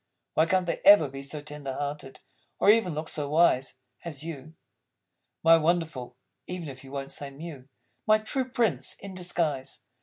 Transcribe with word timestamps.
Why 0.33 0.47
can't 0.47 0.65
they 0.65 0.81
ever 0.83 1.07
be 1.07 1.21
so 1.21 1.43
tender 1.43 1.75
hearted, 1.75 2.21
Or 2.57 2.71
even 2.71 2.95
look 2.95 3.07
so 3.07 3.29
wise 3.29 3.75
As 4.03 4.23
You? 4.23 4.55
My 5.43 5.57
Wonderful 5.57 6.15
(even 6.47 6.69
if 6.69 6.83
you 6.83 6.91
Won't 6.91 7.11
say 7.11 7.29
Mew), 7.29 7.67
My 8.07 8.17
True 8.17 8.49
Prince 8.49 8.95
in 8.95 9.13
Disguise! 9.13 9.83